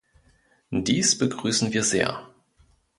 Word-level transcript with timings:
Dies 0.71 1.15
begrüßen 1.15 1.73
wir 1.73 1.83
sehr. 1.83 2.27